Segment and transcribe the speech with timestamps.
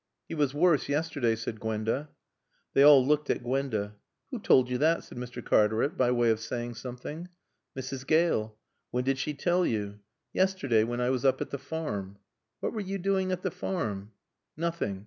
[0.27, 2.09] "He was worse yesterday," said Gwenda.
[2.73, 3.97] They all looked at Gwenda.
[4.31, 5.45] "Who told you that?" said Mr.
[5.45, 7.27] Cartaret by way of saying something.
[7.77, 8.07] "Mrs.
[8.07, 8.57] Gale."
[8.89, 9.99] "When did she tell you?"
[10.33, 12.17] "Yesterday, when I was up at the farm."
[12.61, 14.11] "What were you doing at the farm?"
[14.57, 14.99] "Nothing.